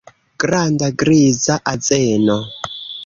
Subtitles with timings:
[0.41, 2.37] Granda griza azeno.